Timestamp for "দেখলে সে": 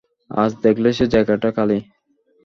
0.63-1.05